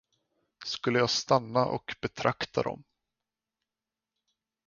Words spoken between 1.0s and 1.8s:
stanna